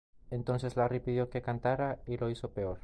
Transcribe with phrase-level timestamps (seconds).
[0.31, 2.79] Entonces, Larry pidió que cantara, y lo hizo peor.